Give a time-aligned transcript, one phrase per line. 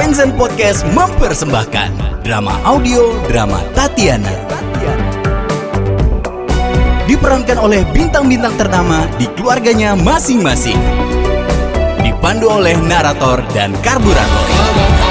[0.00, 4.32] Fanzen Podcast mempersembahkan drama audio drama Tatiana.
[7.04, 10.80] Diperankan oleh bintang-bintang ternama di keluarganya masing-masing.
[12.00, 15.09] Dipandu oleh narator dan karburator.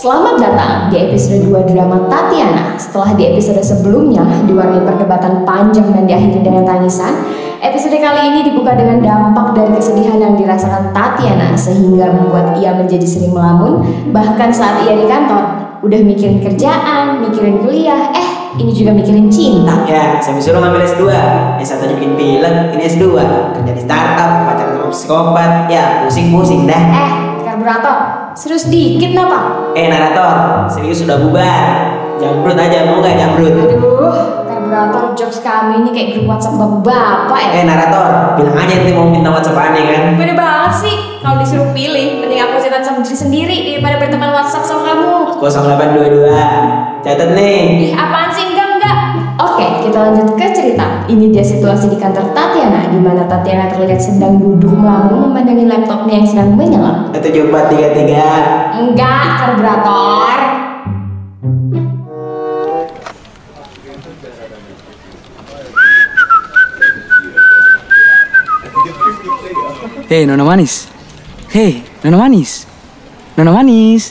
[0.00, 2.72] Selamat datang di episode 2 drama Tatiana.
[2.80, 7.20] Setelah di episode sebelumnya diwarnai perdebatan panjang dan diakhiri dengan tangisan,
[7.60, 13.04] episode kali ini dibuka dengan dampak dari kesedihan yang dirasakan Tatiana sehingga membuat ia menjadi
[13.04, 15.68] sering melamun, bahkan saat ia di kantor.
[15.84, 19.84] Udah mikirin kerjaan, mikirin kuliah, eh ini juga mikirin cinta.
[19.84, 21.12] Ya, saya disuruh ngambil S2
[21.60, 23.04] S1 aja bikin film, ini S2
[23.52, 27.12] Kerja di startup, pacaran sama psikopat Ya, pusing-pusing dah Eh,
[27.44, 29.70] karburator, serius dikit napa?
[29.74, 33.48] Eh, narator, serius sudah bubar Jambrut aja, mau gak jambrut?
[33.48, 34.12] Aduh,
[34.44, 37.50] karburator jokes kami ini kayak grup WhatsApp bapak-bapak ya.
[37.56, 40.96] Eh, narator, bilang aja nanti mau minta whatsapp aneh kan Beda banget sih.
[41.24, 45.40] Kalau disuruh pilih, mending aku chatan sama diri sendiri daripada berteman WhatsApp sama kamu.
[45.40, 48.29] 0822 Catat nih Ih, apaan
[49.90, 51.02] kita lanjut ke cerita.
[51.10, 56.22] Ini dia situasi di kantor Tatiana, di mana Tatiana terlihat sedang duduk melamun memandangi laptopnya
[56.22, 57.10] yang sedang menyala.
[57.10, 60.38] 7433 Enggak, karburator.
[70.10, 70.90] Hei Nona Manis
[71.54, 72.66] Hei Nona Manis
[73.38, 74.10] Nona Manis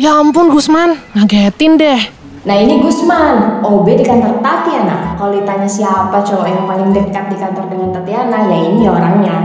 [0.00, 2.17] Ya ampun Gusman, ngagetin deh.
[2.46, 5.18] Nah ini Gusman, OB di kantor Tatiana.
[5.18, 9.36] Kalau ditanya siapa cowok yang paling dekat di kantor dengan Tatiana, ya ini orangnya.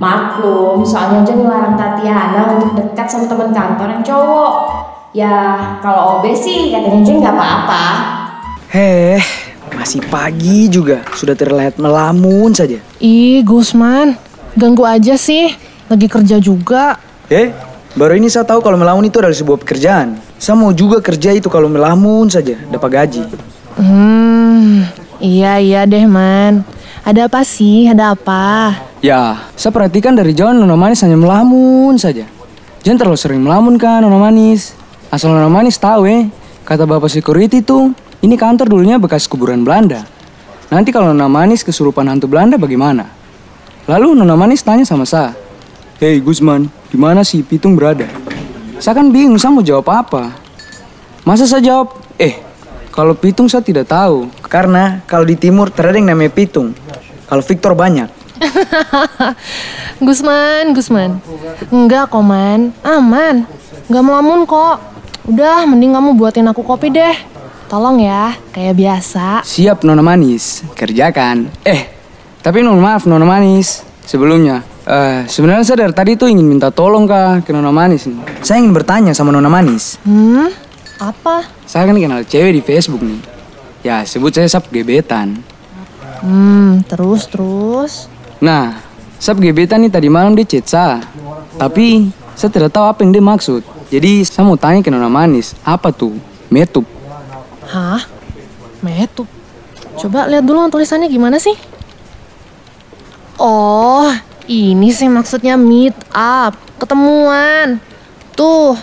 [0.00, 4.54] Maklum, soalnya aja ngelarang Tatiana untuk dekat sama teman kantor yang cowok.
[5.10, 5.34] Ya,
[5.82, 7.84] kalau OB sih katanya aja nggak apa-apa.
[8.70, 9.18] Heh
[9.74, 14.14] Masih pagi juga Sudah terlihat melamun saja Ih Gusman,
[14.54, 15.50] ganggu aja sih.
[15.90, 16.94] Lagi kerja juga.
[17.26, 17.50] Eh
[17.90, 21.50] Baru ini saya tahu kalau melamun itu adalah sebuah pekerjaan Saya mau juga kerja itu
[21.50, 23.22] kalau melamun saja Dapat gaji
[23.80, 24.84] Hmm,
[25.22, 26.66] iya iya deh man.
[27.00, 27.88] Ada apa sih?
[27.88, 28.76] Ada apa?
[29.00, 32.30] Ya Saya perhatikan dari jauh Nona Manis hanya melamun saja
[32.86, 34.78] Jangan terlalu sering melamun kan Nona Manis
[35.10, 36.30] Asal Nona Manis tahu eh
[36.62, 37.90] Kata bapak security tuh
[38.22, 40.06] Ini kantor dulunya bekas kuburan Belanda
[40.70, 43.10] Nanti kalau Nona Manis kesurupan hantu Belanda bagaimana?
[43.90, 45.34] Lalu Nona Manis tanya sama saya
[45.98, 48.10] Hei Gusman, di mana si Pitung berada?
[48.82, 50.34] Saya kan bingung, saya mau jawab apa?
[51.22, 52.42] Masa saya jawab, eh,
[52.90, 54.26] kalau Pitung saya tidak tahu.
[54.50, 56.74] Karena kalau di timur terada yang namanya Pitung.
[57.30, 58.10] Kalau Victor banyak.
[60.04, 61.22] Gusman, Gusman.
[61.70, 63.46] Enggak kok man, aman.
[63.86, 64.82] Enggak melamun kok.
[65.30, 67.14] Udah, mending kamu buatin aku kopi deh.
[67.70, 69.46] Tolong ya, kayak biasa.
[69.46, 71.46] Siap Nona Manis, kerjakan.
[71.62, 71.86] Eh,
[72.42, 73.86] tapi mohon maaf Nona Manis.
[74.02, 78.44] Sebelumnya, eh, sebenarnya saya dari tadi tuh ingin minta tolong kah ke Nona Manis nih.
[78.44, 80.00] Saya ingin bertanya sama Nona Manis.
[80.06, 80.48] Hmm,
[81.00, 81.48] apa?
[81.64, 83.20] Saya kan kenal cewek di Facebook nih.
[83.80, 85.40] Ya, sebut saya Sap Gebetan.
[86.20, 88.12] Hmm, terus terus.
[88.44, 88.76] Nah,
[89.16, 91.00] Sap Gebetan nih tadi malam dia chat saya.
[91.56, 93.64] Tapi, saya tidak tahu apa yang dia maksud.
[93.88, 96.12] Jadi, saya mau tanya ke Nona Manis, apa tuh?
[96.52, 96.84] Metup.
[97.64, 98.04] Hah?
[98.84, 99.28] Metup.
[99.96, 101.52] Coba lihat dulu tulisannya gimana sih?
[103.40, 104.08] Oh,
[104.50, 107.78] ini sih maksudnya meet up, ketemuan.
[108.34, 108.74] Tuh,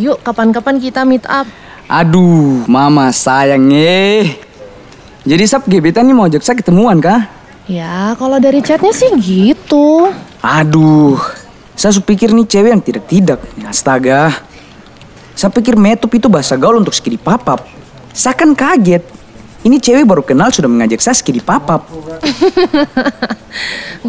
[0.00, 1.44] yuk kapan-kapan kita meet up.
[1.84, 4.40] Aduh, mama sayang eh.
[5.28, 7.28] Jadi Sap Gebetan nih mau ajak saya ketemuan kah?
[7.68, 10.08] Ya, kalau dari chatnya sih gitu.
[10.40, 11.20] Aduh,
[11.76, 13.44] saya pikir nih cewek yang tidak-tidak.
[13.68, 14.32] Astaga.
[15.36, 17.68] Saya pikir metup itu bahasa gaul untuk skidi papap.
[18.16, 19.04] Saya kan kaget.
[19.60, 21.84] Ini cewek baru kenal sudah mengajak saya skidi papap.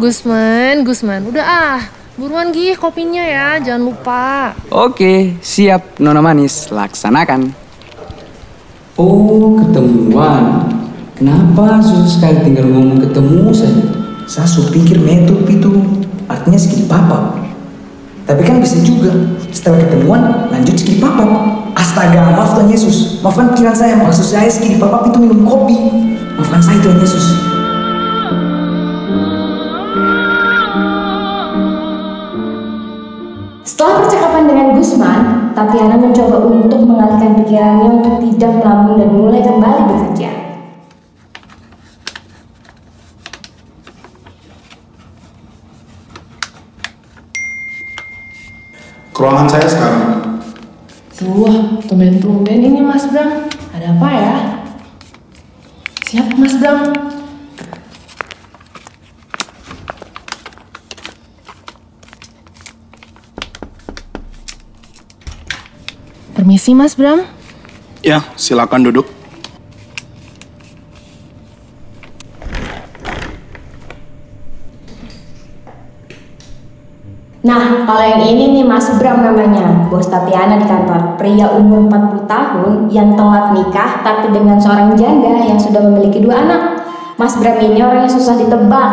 [0.00, 1.80] Gusman, Gusman, udah ah.
[2.16, 4.52] Buruan gih kopinya ya, jangan lupa.
[4.68, 7.52] Oke, siap Nona Manis, laksanakan.
[9.00, 10.68] Oh, ketemuan.
[11.16, 13.84] Kenapa susah sekali tinggal ngomong ketemu saja?
[14.28, 15.72] Saya su pikir metup itu
[16.28, 17.40] artinya skidi papap.
[18.24, 19.12] Tapi kan bisa juga
[19.52, 21.21] setelah ketemuan lanjut skidi papap.
[22.02, 23.22] Astaga, maaf Tuhan Yesus.
[23.22, 25.78] Maafkan pikiran saya, maksud saya skidi papap itu minum kopi.
[26.34, 27.26] Maafkan saya Tuhan Yesus.
[33.62, 39.82] Setelah percakapan dengan Gusman, Tatiana mencoba untuk mengalihkan pikirannya untuk tidak melambung dan mulai kembali
[39.86, 40.30] bekerja.
[49.14, 49.70] Ke ruangan saya
[52.02, 53.46] tumben-tumben ini Mas Bram.
[53.70, 54.34] Ada apa ya?
[56.02, 56.90] Siap Mas Bram.
[66.34, 67.22] Permisi Mas Bram.
[68.02, 69.06] Ya, silakan duduk.
[77.46, 81.16] Nah, kalau yang ini nih Mas Bram namanya, bos Tatiana di kantor.
[81.20, 86.42] Pria umur 40 tahun yang telat nikah tapi dengan seorang janda yang sudah memiliki dua
[86.42, 86.62] anak.
[87.20, 88.90] Mas Bram ini orangnya susah ditebak.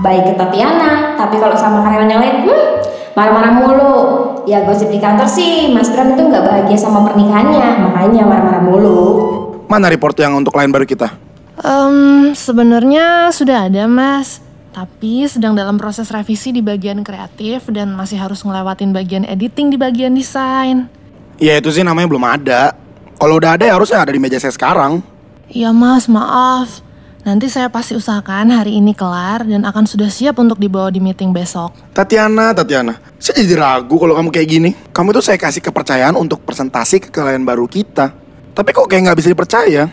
[0.00, 2.64] Baik ke Tatiana, tapi kalau sama karyawan yang lain, hmm,
[3.12, 3.96] marah-marah mulu.
[4.48, 9.00] Ya gosip di kantor sih, Mas Bram itu nggak bahagia sama pernikahannya, makanya marah-marah mulu.
[9.70, 11.14] Mana report yang untuk klien baru kita?
[11.60, 14.49] Em, sebenarnya sudah ada Mas.
[14.70, 19.74] Tapi sedang dalam proses revisi di bagian kreatif dan masih harus ngelewatin bagian editing di
[19.74, 20.86] bagian desain.
[21.42, 22.78] Ya itu sih namanya belum ada.
[23.18, 25.02] Kalau udah ada ya harusnya ada di meja saya sekarang.
[25.50, 26.86] Iya mas, maaf.
[27.20, 31.36] Nanti saya pasti usahakan hari ini kelar dan akan sudah siap untuk dibawa di meeting
[31.36, 31.76] besok.
[31.92, 34.70] Tatiana, Tatiana, saya jadi ragu kalau kamu kayak gini.
[34.94, 38.14] Kamu tuh saya kasih kepercayaan untuk presentasi ke klien baru kita.
[38.56, 39.84] Tapi kok kayak nggak bisa dipercaya?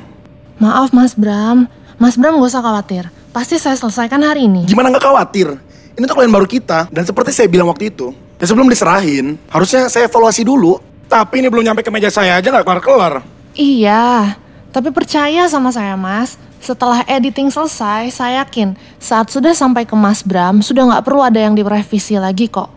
[0.61, 1.67] Maaf mas Bram,
[1.99, 3.11] mas Bram gak usah khawatir.
[3.31, 4.65] Pasti saya selesaikan hari ini.
[4.65, 5.57] Gimana nggak khawatir?
[5.97, 6.89] Ini tuh klien baru kita.
[6.93, 10.77] Dan seperti saya bilang waktu itu, ya sebelum diserahin, harusnya saya evaluasi dulu.
[11.07, 13.23] Tapi ini belum nyampe ke meja saya aja nggak kelar-kelar.
[13.57, 14.37] Iya,
[14.69, 16.37] tapi percaya sama saya mas.
[16.57, 21.37] Setelah editing selesai, saya yakin saat sudah sampai ke Mas Bram, sudah nggak perlu ada
[21.37, 22.67] yang direvisi lagi kok.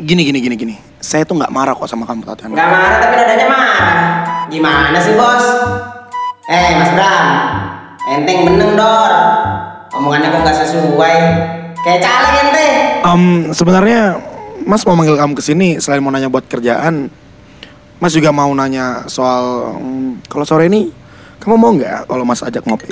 [0.00, 0.74] Gini, gini, gini, gini.
[0.98, 2.56] Saya tuh nggak marah kok sama kamu, Tatiana.
[2.56, 4.04] Nggak marah tapi nadanya marah.
[4.50, 5.46] Gimana sih bos?
[6.48, 7.26] Eh Mas Bram,
[8.16, 9.12] enteng beneng dor.
[9.96, 11.16] Omongannya kok nggak sesuai.
[11.80, 12.68] Kayak caleg ente.
[13.06, 13.22] Em,
[13.54, 14.00] sebenarnya
[14.66, 17.06] Mas mau manggil kamu ke sini selain mau nanya buat kerjaan,
[18.02, 20.90] Mas juga mau nanya soal mm, kalau sore ini
[21.38, 22.90] kamu mau nggak kalau Mas ajak ngopi?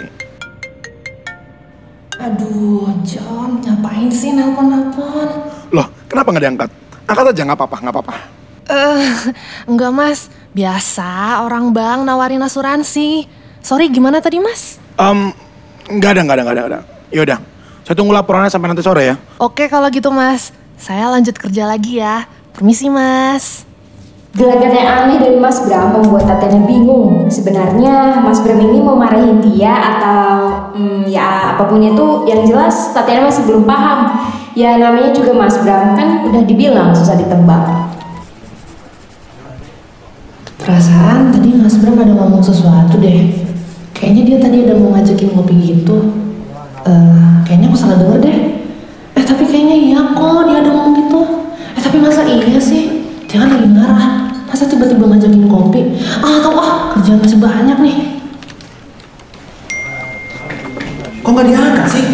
[2.23, 5.29] Aduh, John, ngapain sih nelpon-nelpon?
[5.75, 6.71] Loh, kenapa nggak diangkat?
[7.11, 8.15] Angkat aja nggak apa-apa, nggak apa-apa.
[8.65, 9.05] Eh,
[9.69, 13.29] enggak mas, biasa orang bank nawarin asuransi.
[13.61, 14.81] Sorry, gimana tadi mas?
[14.97, 15.35] Em,
[15.91, 16.94] nggak ada, nggak ada, nggak ada, nggak ada.
[17.15, 17.39] Yaudah,
[17.87, 19.15] saya tunggu laporannya sampai nanti sore ya.
[19.39, 22.27] Oke kalau gitu mas, saya lanjut kerja lagi ya.
[22.51, 23.63] Permisi mas.
[24.35, 27.31] Gelagat yang aneh dari Mas Bram membuat Tatiana bingung.
[27.31, 30.27] Sebenarnya Mas Bram ini mau marahin dia atau
[30.75, 34.11] hmm, ya apa pun itu yang jelas Tatiana masih belum paham.
[34.59, 37.95] Ya namanya juga Mas Bram kan udah dibilang susah ditebak.
[40.59, 43.39] Perasaan tadi mas Bram ada ngomong sesuatu deh.
[43.95, 46.24] Kayaknya dia tadi ada mau ngajakin ngopi gitu.
[46.85, 48.39] Eh, kayaknya aku salah denger deh.
[49.17, 51.21] Eh tapi kayaknya iya kok dia ada ngomong gitu.
[51.73, 53.09] Eh tapi masa iya sih?
[53.25, 54.13] Jangan lagi marah.
[54.45, 55.97] Masa tiba-tiba ngajakin kopi?
[56.21, 57.97] Ah tau ah kerjaan masih banyak nih.
[61.25, 62.07] Kok nggak diangkat sih?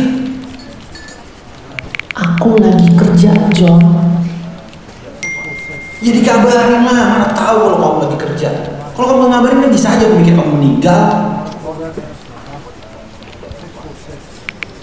[2.15, 3.83] Aku lagi kerja John.
[6.01, 8.49] Ya dikabarin lah, mana tahu kalau kamu lagi kerja.
[8.95, 11.30] Kalau kamu ngabarin kan bisa aja aku mikir kamu meninggal.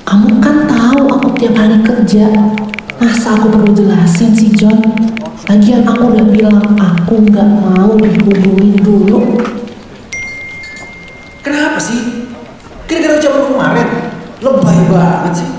[0.08, 2.32] Kamu kan tahu aku tiap hari kerja.
[2.96, 4.80] Masa aku perlu jelasin sih John?
[5.52, 9.36] Lagian aku udah bilang aku nggak mau dihubungin dulu.
[11.44, 12.32] Kenapa sih?
[12.88, 13.88] Gara-gara ucapan kemarin,
[14.40, 15.50] lebay banget sih.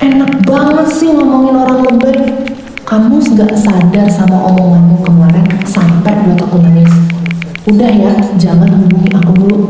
[0.00, 2.16] Enak banget sih ngomongin orang lebay.
[2.80, 6.96] Kamu nggak sadar sama omonganmu kemarin sampai buat aku nangis.
[7.68, 9.68] Udah ya, jangan hubungi aku dulu.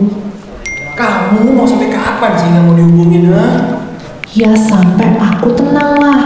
[0.95, 3.83] Kamu mau sampai kapan sih nggak mau dihubungin, ha?
[4.37, 6.21] Ya sampai aku tenang lah.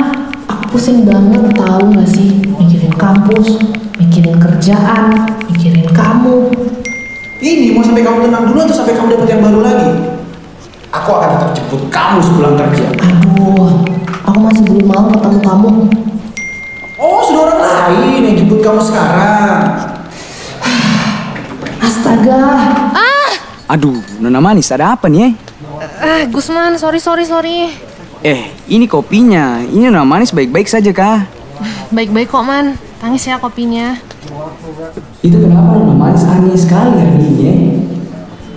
[0.51, 3.63] Aku pusing banget tahu nggak sih mikirin kampus,
[4.03, 6.51] mikirin kerjaan, mikirin kamu.
[7.39, 9.91] Ini mau sampai kamu tenang dulu atau sampai kamu dapat yang baru lagi?
[10.91, 12.87] Aku akan tetap jemput kamu sepulang kerja.
[12.99, 13.71] Aduh,
[14.27, 15.71] aku masih belum mau ketemu kamu.
[16.99, 19.87] Oh, sudah orang lain yang jemput kamu sekarang.
[21.87, 22.43] Astaga.
[23.71, 25.31] Aduh, Nona Manis, ada apa nih?
[25.31, 25.33] eh?
[26.03, 27.90] Eh, Gusman, sorry, sorry, sorry.
[28.21, 29.65] Eh, ini kopinya.
[29.65, 31.25] Ini Nona Manis baik-baik saja kah?
[31.97, 32.77] Baik-baik kok, Man.
[33.01, 33.97] Tangis ya kopinya.
[35.25, 37.57] Itu kenapa Nona Manis aneh sekali hari ini ya?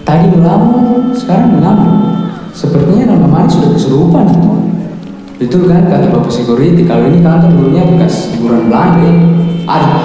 [0.03, 1.96] Tadi melamun, sekarang melamun.
[2.51, 4.51] Sepertinya Nona Manis sudah kesurupan itu.
[5.39, 9.15] Betul kan kata Bapak Security, kalau ini kantor dulunya bekas hiburan Belanda ya?
[9.63, 10.03] Aduh,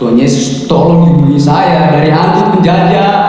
[0.00, 3.25] Tuhan Yesus tolong lindungi saya dari hantu penjajah.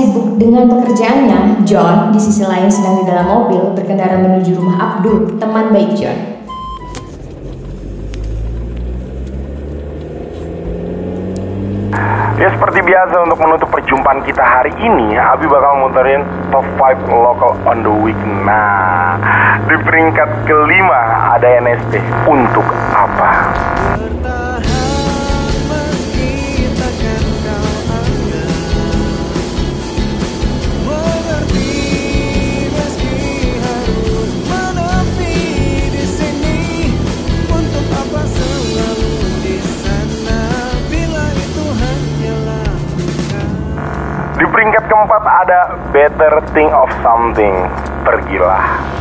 [0.00, 5.36] Sibuk dengan pekerjaannya, John di sisi lain sedang di dalam mobil berkendara menuju rumah Abdul,
[5.36, 6.18] teman baik John.
[12.40, 17.52] Ya seperti biasa untuk menutup perjumpaan kita hari ini Abi bakal muterin top 5 local
[17.68, 18.16] on the week
[18.48, 19.20] Nah
[19.68, 22.64] di peringkat kelima ada NST Untuk
[22.96, 23.52] apa?
[44.90, 45.60] Keempat ada
[45.94, 47.54] Better Think of Something.
[48.02, 48.99] Pergilah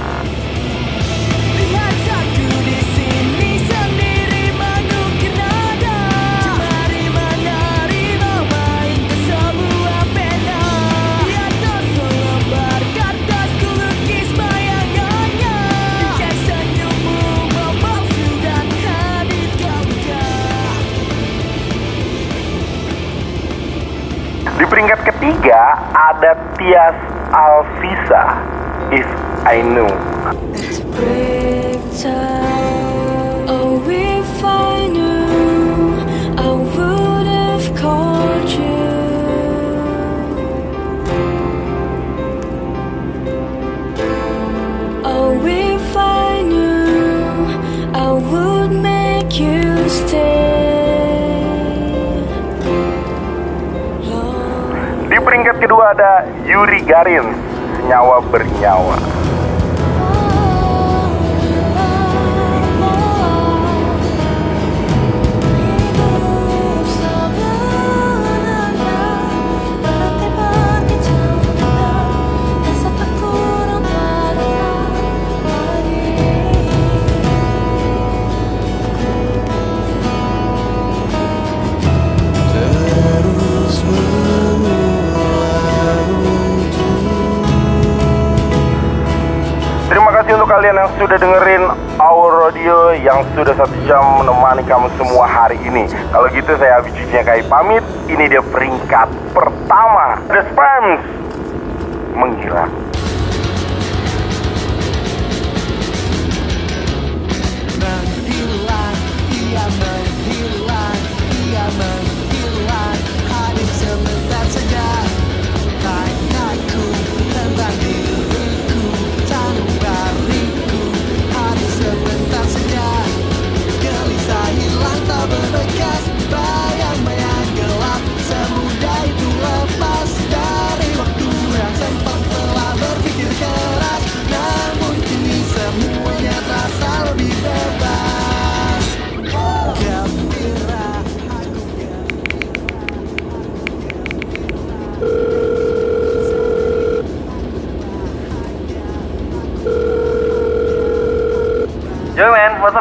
[25.40, 26.96] ketiga ada Tias
[27.32, 29.08] Alvisa oh, If
[29.48, 29.88] I Knew
[33.48, 34.44] oh, If
[45.96, 47.00] I knew
[47.96, 50.69] I would make you stay.
[55.60, 57.36] Kedua ada Yuri Garin
[57.76, 58.96] Senyawa Bernyawa
[90.50, 91.64] kalian yang sudah dengerin
[92.02, 95.86] Our Radio yang sudah satu jam menemani kamu semua hari ini.
[96.10, 97.86] Kalau gitu saya Abi Cucinya Kai pamit.
[98.10, 100.18] Ini dia peringkat pertama.
[100.26, 101.06] The Spams
[102.18, 102.74] menghilang,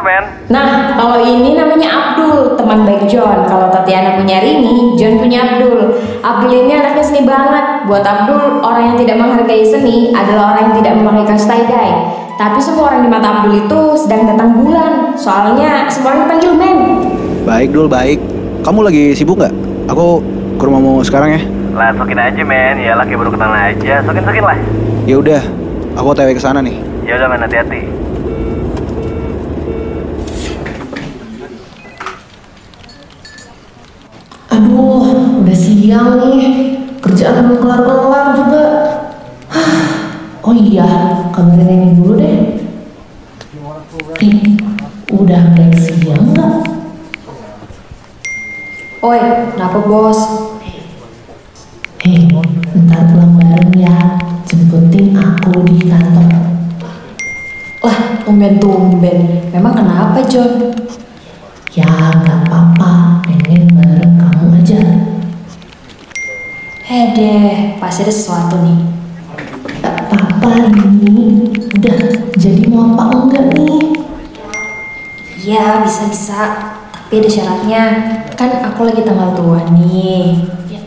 [0.09, 0.23] man?
[0.49, 3.45] Nah, kalau ini namanya Abdul, teman baik John.
[3.45, 5.93] Kalau Tatiana punya Rini, John punya Abdul.
[6.25, 7.85] Abdul ini anaknya seni banget.
[7.85, 11.93] Buat Abdul, orang yang tidak menghargai seni adalah orang yang tidak memakai kaos tie dye.
[12.39, 15.13] Tapi semua orang di mata Abdul itu sedang datang bulan.
[15.13, 16.77] Soalnya semua orang dipanggil men.
[17.45, 18.17] Baik Dul, baik.
[18.65, 19.53] Kamu lagi sibuk nggak?
[19.93, 20.23] Aku
[20.57, 21.41] ke rumahmu sekarang ya.
[21.77, 22.81] Lah, sokin aja men.
[22.81, 24.01] Ya laki baru kenal aja.
[24.01, 24.57] Sokin-sokin lah.
[25.05, 25.41] Ya udah,
[25.99, 26.79] aku TW ke sana nih.
[27.03, 28.08] Ya udah men, hati-hati.
[35.79, 36.43] Siang nih.
[36.99, 38.63] Kerjaan belum kelar-kelar juga.
[39.47, 39.79] Hah.
[40.43, 40.83] Oh iya,
[41.31, 42.59] kabarin ini dulu deh.
[44.19, 44.59] Ih,
[45.15, 46.53] udah break siang nggak?
[48.99, 49.19] Oi,
[49.55, 50.19] kenapa bos?
[52.03, 52.27] Hei,
[52.83, 54.19] ntar pulang bareng ya.
[54.43, 56.27] Jemputin aku di kantor.
[57.79, 59.47] Lah, tumben-tumben.
[59.55, 60.75] Memang kenapa John?
[61.71, 61.87] Ya,
[62.19, 63.08] nggak apa-apa.
[66.99, 68.83] Eh deh, pasti ada sesuatu nih.
[69.79, 71.47] Tak apa-apa ini,
[71.79, 71.95] udah
[72.35, 74.03] jadi mau apa enggak nih?
[75.47, 76.75] Ya bisa-bisa.
[76.91, 77.83] Tapi ada syaratnya,
[78.35, 80.43] kan aku lagi tanggal tua nih.
[80.67, 80.83] Ya,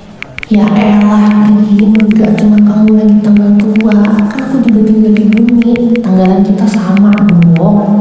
[0.52, 0.64] ya
[1.00, 6.45] elah, Rin, gak cuma kamu lagi tanggal tua, kan aku juga tinggal di bumi, tanggalan
[6.45, 7.09] kita sama
[7.57, 7.97] dong.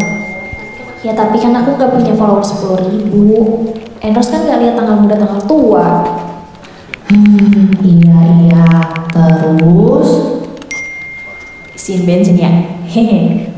[1.00, 3.39] Ya tapi kan aku gak punya followers 10 ribu,
[4.03, 5.88] Endorse kan gak lihat tanggal muda tanggal tua,
[11.91, 12.48] Isiin bensin ya.
[12.88, 13.51] Hehe.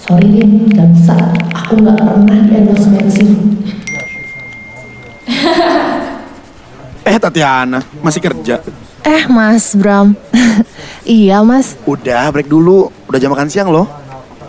[0.00, 1.12] sorry Rin, gak bisa.
[1.52, 3.28] Aku nggak pernah di endorse bensin.
[7.04, 8.56] Eh Tatiana, masih kerja?
[9.04, 10.16] Eh Mas Bram,
[11.04, 11.76] iya Mas.
[11.84, 12.88] Udah, break dulu.
[13.12, 13.84] Udah jam makan siang loh.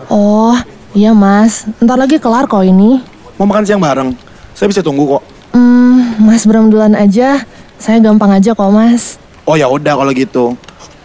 [0.08, 0.56] Oh,
[0.96, 1.68] iya Mas.
[1.84, 3.04] Ntar lagi kelar kok ini.
[3.36, 4.16] Mau makan siang bareng?
[4.56, 5.24] Saya bisa tunggu kok.
[5.52, 7.44] Hmm, Mas Bram duluan aja.
[7.84, 9.20] Saya gampang aja kok Mas.
[9.44, 10.56] Oh ya udah kalau gitu.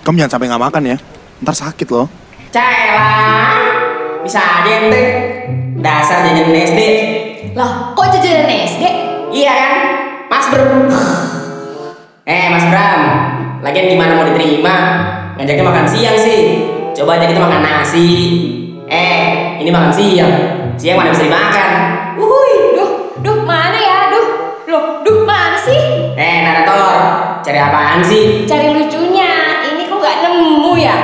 [0.07, 0.99] Kamu jangan sampai nggak makan ya.
[1.39, 2.07] Ntar sakit loh.
[2.51, 3.15] Cela,
[4.25, 5.05] bisa aja ente.
[5.79, 6.81] Dasar jajan SD.
[7.55, 8.83] Lah, kok jajanan SD?
[9.31, 9.75] Iya kan,
[10.27, 10.89] Mas Bram.
[12.25, 13.01] eh Mas Bram,
[13.63, 14.77] lagian gimana mau diterima?
[15.39, 16.41] Ngajaknya makan siang sih.
[16.93, 18.11] Coba aja kita makan nasi.
[18.91, 19.23] Eh,
[19.63, 20.33] ini makan siang.
[20.75, 21.71] Siang mana bisa dimakan?
[22.19, 22.53] Uhuy.
[22.75, 22.91] Duh,
[23.23, 23.99] duh mana ya?
[24.11, 24.27] Duh,
[24.67, 25.79] loh, duh mana sih?
[26.19, 26.99] Eh, narator,
[27.41, 28.43] cari apaan sih?
[28.45, 29.63] Cari lucunya.
[29.63, 30.97] Ini kok nggak nemu ya?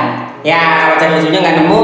[0.45, 1.83] Ya, kalau cari lucunya nggak nemu.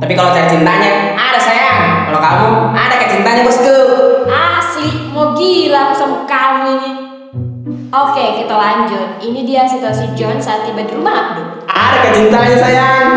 [0.00, 2.08] Tapi kalau cari cintanya, ada sayang.
[2.08, 3.76] Kalau kamu, ada kayak cintanya bosku.
[4.24, 6.90] Asli, mau gila aku sama kamu ini.
[7.92, 9.20] Oke, kita lanjut.
[9.20, 11.68] Ini dia situasi John saat tiba di rumah Abdul.
[11.68, 13.12] Ada kayak cintanya sayang.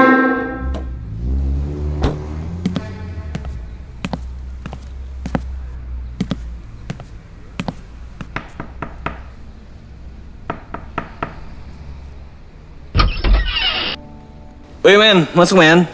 [14.84, 15.88] Woi men, masuk men.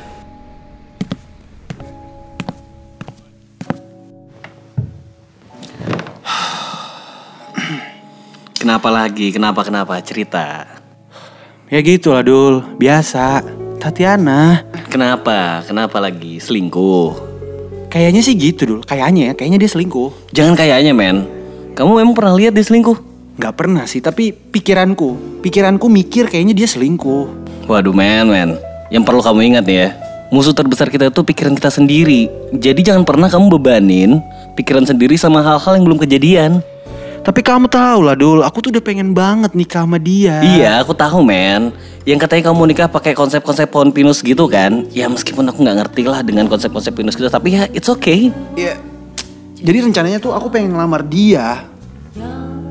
[8.57, 9.29] Kenapa lagi?
[9.29, 10.01] Kenapa kenapa?
[10.01, 10.65] Cerita.
[11.69, 13.45] Ya gitu lah Dul, biasa.
[13.77, 14.65] Tatiana.
[14.89, 15.61] Kenapa?
[15.69, 16.41] Kenapa lagi?
[16.41, 17.13] Selingkuh.
[17.93, 20.33] Kayaknya sih gitu Dul, kayaknya ya, kayaknya dia selingkuh.
[20.33, 21.29] Jangan kayaknya men.
[21.77, 22.97] Kamu memang pernah lihat dia selingkuh?
[23.37, 27.29] Gak pernah sih, tapi pikiranku, pikiranku mikir kayaknya dia selingkuh.
[27.69, 28.68] Waduh men, men.
[28.89, 29.89] Yang perlu kamu ingat nih ya.
[30.29, 32.29] Musuh terbesar kita itu pikiran kita sendiri.
[32.53, 34.21] Jadi jangan pernah kamu bebanin
[34.53, 36.61] pikiran sendiri sama hal-hal yang belum kejadian.
[37.19, 40.41] Tapi kamu tahu lah Dul, aku tuh udah pengen banget nikah sama dia.
[40.41, 41.69] Iya, aku tahu men.
[42.07, 44.87] Yang katanya kamu nikah pakai konsep-konsep pohon pinus gitu kan?
[44.89, 48.33] Ya meskipun aku nggak ngerti lah dengan konsep-konsep pinus gitu, tapi ya it's okay.
[48.57, 48.79] Iya.
[49.59, 51.67] Jadi rencananya tuh aku pengen ngelamar dia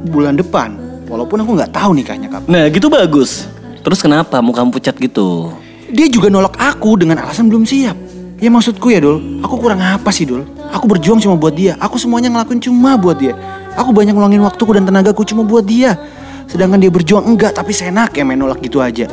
[0.09, 0.75] bulan depan.
[1.07, 2.49] Walaupun aku nggak tahu nikahnya kapan.
[2.49, 3.47] Nah gitu bagus.
[3.85, 5.53] Terus kenapa mau kamu pucat gitu?
[5.89, 7.97] Dia juga nolak aku dengan alasan belum siap.
[8.39, 10.47] Ya maksudku ya Dul, aku kurang apa sih Dul?
[10.71, 11.75] Aku berjuang cuma buat dia.
[11.83, 13.35] Aku semuanya ngelakuin cuma buat dia.
[13.75, 15.99] Aku banyak ngeluangin waktuku dan tenagaku cuma buat dia.
[16.47, 19.11] Sedangkan dia berjuang enggak, tapi senak ya main nolak gitu aja.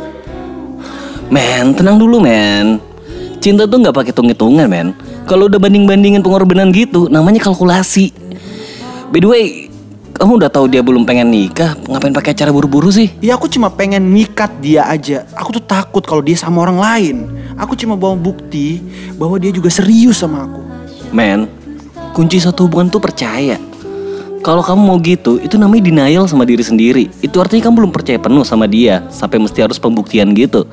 [1.31, 2.77] Men, tenang dulu men.
[3.41, 4.93] Cinta tuh nggak pakai hitung-hitungan men.
[5.25, 8.13] Kalau udah banding-bandingin pengorbanan gitu, namanya kalkulasi.
[9.09, 9.45] By the way,
[10.15, 13.11] kamu udah tahu dia belum pengen nikah, ngapain pakai acara buru-buru sih?
[13.19, 15.27] Ya aku cuma pengen nikat dia aja.
[15.35, 17.15] Aku tuh takut kalau dia sama orang lain.
[17.59, 18.79] Aku cuma bawa bukti
[19.19, 20.63] bahwa dia juga serius sama aku.
[21.11, 21.51] Men,
[22.15, 23.59] kunci suatu hubungan tuh percaya.
[24.39, 27.09] Kalau kamu mau gitu, itu namanya denial sama diri sendiri.
[27.19, 30.69] Itu artinya kamu belum percaya penuh sama dia, sampai mesti harus pembuktian gitu.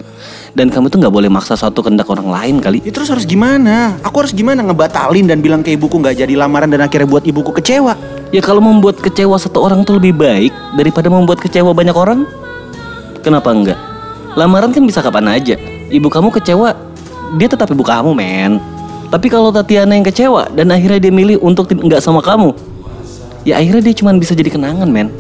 [0.53, 2.85] Dan kamu tuh nggak boleh maksa suatu kehendak orang lain kali.
[2.85, 3.97] Ya terus harus gimana?
[4.05, 7.49] Aku harus gimana ngebatalin dan bilang ke ibuku nggak jadi lamaran dan akhirnya buat ibuku
[7.57, 8.22] kecewa?
[8.33, 12.25] Ya kalau membuat kecewa satu orang tuh lebih baik daripada membuat kecewa banyak orang.
[13.21, 13.77] Kenapa enggak?
[14.33, 15.61] Lamaran kan bisa kapan aja.
[15.93, 16.73] Ibu kamu kecewa,
[17.37, 18.57] dia tetap ibu kamu, men.
[19.13, 22.57] Tapi kalau Tatiana yang kecewa dan akhirnya dia milih untuk enggak sama kamu,
[23.45, 25.13] ya akhirnya dia cuma bisa jadi kenangan, men.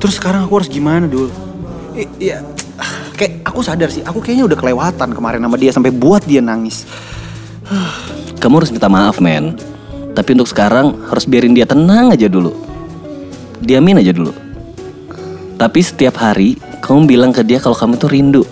[0.00, 1.28] Terus sekarang aku harus gimana dul?
[2.16, 2.40] Iya,
[3.20, 6.88] kayak aku sadar sih, aku kayaknya udah kelewatan kemarin sama dia sampai buat dia nangis.
[8.40, 9.60] Kamu harus minta maaf, men.
[10.20, 12.52] Tapi untuk sekarang harus biarin dia tenang aja dulu.
[13.64, 14.36] Diamin aja dulu.
[15.56, 18.44] Tapi setiap hari kamu bilang ke dia kalau kamu tuh rindu.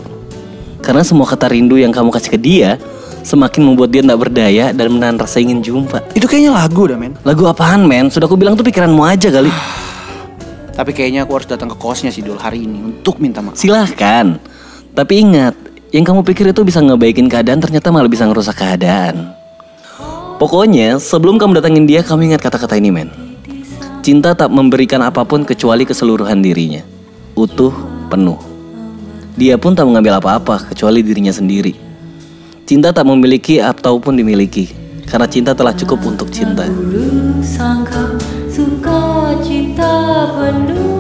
[0.81, 2.81] Karena semua kata rindu yang kamu kasih ke dia
[3.21, 6.17] semakin membuat dia tidak berdaya dan menahan rasa ingin jumpa.
[6.17, 7.21] Itu kayaknya lagu dah men.
[7.21, 8.09] Lagu apaan, men?
[8.09, 9.53] Sudah aku bilang tuh pikiranmu aja kali.
[10.73, 13.61] Tapi kayaknya aku harus datang ke kosnya sih dul hari ini untuk minta maaf.
[13.61, 14.41] Silahkan.
[14.97, 15.53] Tapi ingat,
[15.93, 19.37] yang kamu pikir itu bisa ngebaikin keadaan ternyata malah bisa ngerusak keadaan.
[20.39, 23.11] Pokoknya, sebelum kamu datangin dia, kamu ingat kata-kata ini, men.
[24.07, 26.87] Cinta tak memberikan apa pun kecuali keseluruhan dirinya.
[27.35, 27.75] Utuh,
[28.07, 28.39] penuh.
[29.35, 31.75] Dia pun tak mengambil apa-apa kecuali dirinya sendiri.
[32.71, 34.71] Cinta tak memiliki ataupun dimiliki.
[35.11, 36.71] Karena cinta telah cukup untuk cinta.
[37.43, 38.15] Sangka
[38.47, 39.95] sukacita
[40.39, 40.98] penuh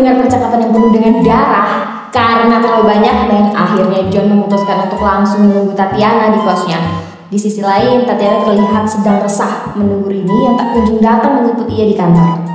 [0.00, 1.68] mendengar percakapan yang penuh dengan darah
[2.08, 6.80] karena terlalu banyak dan akhirnya John memutuskan untuk langsung menunggu Tatiana di kosnya.
[7.28, 11.84] Di sisi lain, Tatiana terlihat sedang resah menunggu Rini yang tak kunjung datang menjemput ia
[11.84, 12.48] di kantor.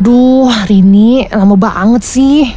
[0.00, 2.48] Duh, Rini, lama banget sih.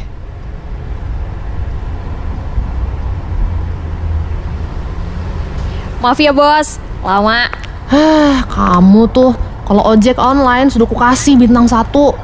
[6.00, 7.63] Maaf ya bos, lama.
[7.88, 9.32] Hah, kamu tuh
[9.64, 12.16] kalau ojek online sudah kukasih bintang satu.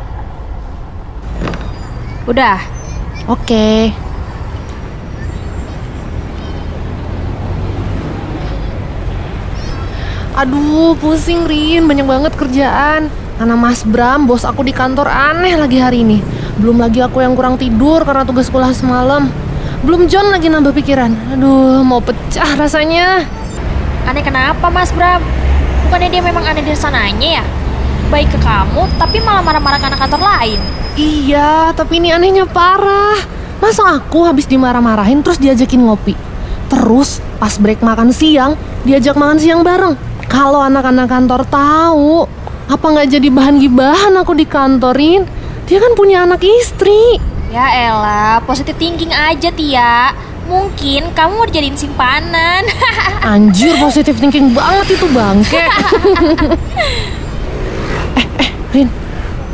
[2.29, 2.61] Udah,
[3.31, 3.95] Oke.
[10.35, 13.07] Aduh, pusing Rin, banyak banget kerjaan.
[13.39, 16.19] Karena Mas Bram, bos aku di kantor aneh lagi hari ini.
[16.59, 19.31] Belum lagi aku yang kurang tidur karena tugas sekolah semalam.
[19.87, 21.39] Belum John lagi nambah pikiran.
[21.39, 23.23] Aduh, mau pecah rasanya.
[24.11, 25.40] aneh kenapa Mas Bram?
[25.91, 27.45] Bukannya dia memang aneh dari sananya ya?
[28.15, 30.63] Baik ke kamu, tapi malah marah-marah ke anak kantor lain.
[30.95, 33.19] Iya, tapi ini anehnya parah.
[33.59, 36.15] Masa aku habis dimarah-marahin terus diajakin ngopi?
[36.71, 38.55] Terus pas break makan siang,
[38.87, 39.99] diajak makan siang bareng.
[40.31, 42.23] Kalau anak-anak kantor tahu,
[42.71, 45.27] apa nggak jadi bahan gibahan aku di kantorin?
[45.67, 47.19] Dia kan punya anak istri.
[47.51, 50.15] Ya elah, positif thinking aja Tia.
[50.51, 52.67] Mungkin kamu mau dijadiin simpanan.
[53.31, 55.55] Anjir, positif thinking banget itu bangke.
[58.19, 58.91] eh, eh, Rin,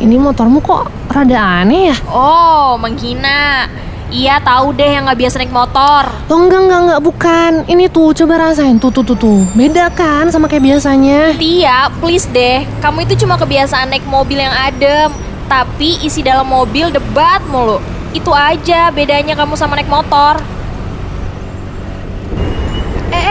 [0.01, 1.97] ini motormu kok rada aneh ya?
[2.09, 3.69] oh, menghina.
[4.07, 6.07] Iya tahu deh yang nggak biasa naik motor.
[6.31, 7.53] Oh enggak, enggak, enggak, bukan.
[7.67, 8.79] Ini tuh, coba rasain.
[8.79, 9.43] Tuh, tuh, tuh, tuh.
[9.53, 11.35] Beda kan sama kayak biasanya.
[11.35, 12.63] Tia, please deh.
[12.79, 15.11] Kamu itu cuma kebiasaan naik mobil yang adem.
[15.51, 17.83] Tapi isi dalam mobil debat mulu.
[18.15, 20.39] Itu aja bedanya kamu sama naik motor.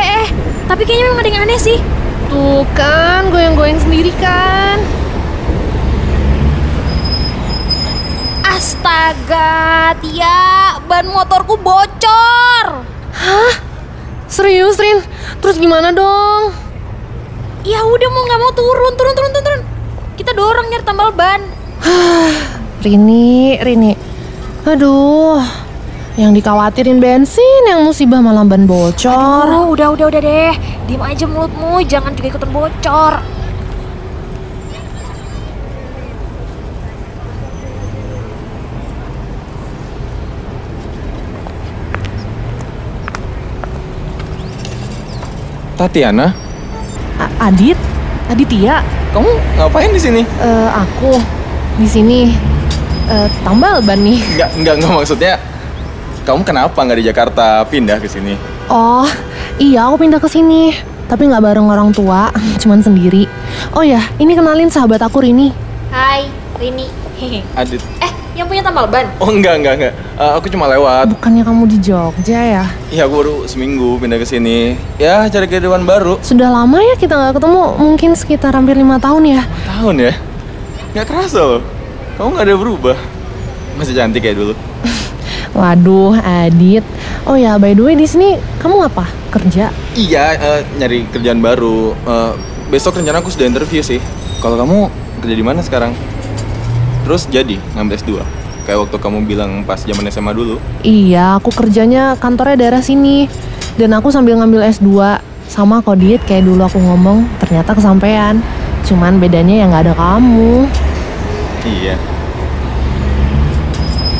[0.05, 0.27] Eh, eh.
[0.69, 1.77] Tapi kayaknya memang ada yang aneh sih.
[2.29, 4.77] Tuh kan, goyang-goyang sendiri kan.
[8.45, 12.85] Astaga, Tia, ban motorku bocor.
[13.17, 13.53] Hah?
[14.29, 15.01] Serius, Rin?
[15.41, 16.53] Terus gimana dong?
[17.65, 19.61] Ya udah mau nggak mau turun, turun, turun, turun, turun.
[20.15, 21.41] Kita dorong nyari tambal ban.
[22.85, 23.97] Rini, Rini.
[24.65, 25.41] Aduh,
[26.15, 29.43] yang dikhawatirin bensin, yang musibah malah ban bocor.
[29.45, 30.53] Aduh, udah, udah, udah deh.
[30.87, 33.13] Diam aja mulutmu, jangan juga ikutan bocor.
[45.75, 46.31] Tatiana,
[47.19, 47.75] A- Adit,
[48.31, 48.79] Aditya,
[49.11, 49.27] kamu
[49.59, 50.21] ngapain di sini?
[50.39, 51.19] eh, aku
[51.75, 52.19] di sini
[53.11, 54.19] eh, tambal ban nih.
[54.35, 55.33] Enggak, enggak, enggak maksudnya.
[56.25, 58.33] Kamu kenapa nggak di Jakarta pindah ke sini?
[58.65, 59.05] Oh,
[59.61, 60.73] iya aku pindah ke sini.
[61.05, 62.33] Tapi nggak bareng orang tua,
[62.65, 63.29] cuman sendiri.
[63.77, 65.53] Oh ya, ini kenalin sahabat aku Rini.
[65.93, 66.25] Hai,
[66.57, 66.89] Rini.
[67.21, 67.45] Hehe.
[67.53, 67.77] Adit.
[68.01, 69.05] Eh, yang punya tambal ban?
[69.21, 69.93] Oh enggak, enggak, enggak.
[70.17, 71.13] Eh, aku cuma lewat.
[71.13, 72.65] Bukannya kamu di Jogja ya?
[72.89, 74.73] Iya, aku baru seminggu pindah ke sini.
[74.97, 76.17] Ya, cari kehidupan baru.
[76.25, 79.41] Sudah lama ya kita nggak ketemu, mungkin sekitar hampir lima tahun ya.
[79.69, 80.13] Tahun ya?
[80.97, 81.61] Nggak kerasa loh.
[82.17, 82.97] Kamu nggak ada berubah.
[83.77, 84.57] Masih cantik kayak dulu.
[85.55, 86.83] Waduh, Adit.
[87.23, 89.07] Oh ya, by the way di sini kamu apa?
[89.31, 89.71] Kerja?
[89.95, 91.95] Iya, eh, nyari kerjaan baru.
[91.95, 92.31] Eh,
[92.67, 94.03] besok rencana aku sudah interview sih.
[94.43, 94.91] Kalau kamu
[95.23, 95.95] kerja di mana sekarang?
[97.07, 98.19] Terus jadi ngambil S2?
[98.67, 100.59] Kayak waktu kamu bilang pas zaman SMA dulu.
[100.83, 103.31] Iya, aku kerjanya kantornya daerah sini.
[103.79, 105.23] Dan aku sambil ngambil S2.
[105.47, 108.41] Sama kok Dit, kayak dulu aku ngomong, ternyata kesampaian.
[108.83, 110.67] Cuman bedanya ya nggak ada kamu.
[111.63, 112.14] Iya.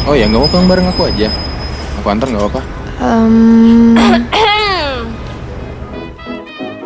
[0.06, 1.34] Oh ya, nggak mau pulang bareng aku aja.
[1.98, 2.62] Aku antar nggak apa-apa.
[3.02, 3.98] Em,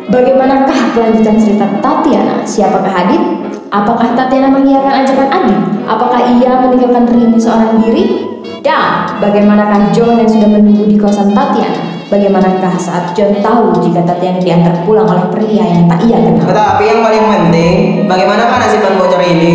[0.08, 2.40] Bagaimanakah kelanjutan cerita Tatiana?
[2.48, 3.20] Siapakah Adit?
[3.68, 5.58] Apakah Tatiana mengiyakan ajakan Adit?
[5.84, 8.24] Apakah ia meninggalkan Rini seorang diri?
[8.64, 12.08] Dan bagaimanakah John yang sudah menunggu di kosan Tatiana?
[12.08, 16.48] Bagaimanakah saat John tahu jika Tatiana diantar pulang oleh pria yang tak ia kenal?
[16.48, 17.74] Tetapi yang paling penting,
[18.08, 19.54] bagaimana nasib ban bocor ini?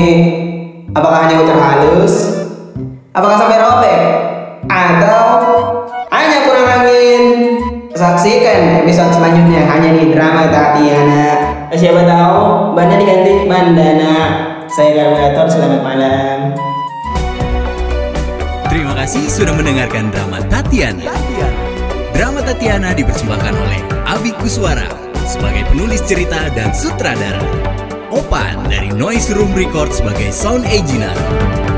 [0.94, 2.35] Apakah hanya bocor halus?
[3.16, 4.00] Apakah sampai robek?
[4.68, 5.24] Atau
[6.12, 7.24] hanya kurang angin?
[7.96, 11.24] Saksikan episode selanjutnya hanya di drama Tatiana.
[11.72, 14.16] Eh, Siapa tahu bannya diganti bandana.
[14.68, 16.40] Saya kalkulator, selamat malam.
[18.68, 21.08] Terima kasih sudah mendengarkan drama Tatiana.
[22.12, 23.80] Drama Tatiana dipersembahkan oleh
[24.12, 24.92] Abi Kuswara
[25.24, 27.40] sebagai penulis cerita dan sutradara.
[28.12, 31.16] Opan dari Noise Room Record sebagai sound engineer.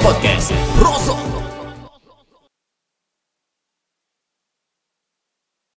[0.00, 1.31] Podcast Rosok.